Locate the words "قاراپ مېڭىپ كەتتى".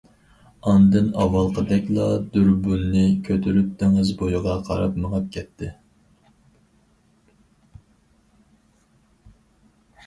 4.71-5.71